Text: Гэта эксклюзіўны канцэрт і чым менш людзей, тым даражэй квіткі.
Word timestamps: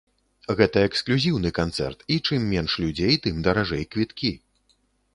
Гэта 0.61 0.81
эксклюзіўны 0.87 1.51
канцэрт 1.59 1.99
і 2.15 2.19
чым 2.25 2.51
менш 2.57 2.71
людзей, 2.87 3.23
тым 3.27 3.35
даражэй 3.49 3.83
квіткі. 3.97 4.37